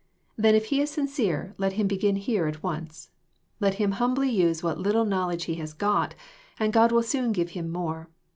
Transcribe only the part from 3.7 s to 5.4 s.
him humbly usgs what little knowl